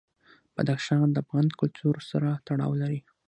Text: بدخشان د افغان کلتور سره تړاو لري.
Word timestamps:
بدخشان 0.55 1.07
د 1.11 1.17
افغان 1.23 1.47
کلتور 1.59 1.95
سره 2.09 2.29
تړاو 2.47 2.71
لري. 2.81 2.99